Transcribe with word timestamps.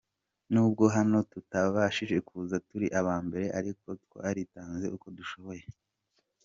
Nubwo 0.53 0.83
hano 0.95 1.17
tutabashije 1.31 2.17
kuza 2.27 2.55
turi 2.67 2.87
aba 2.99 3.15
mbere 3.25 3.47
ariko 3.59 3.87
twaritanze 4.03 4.85
uko 4.95 5.07
dushoboye. 5.17 5.65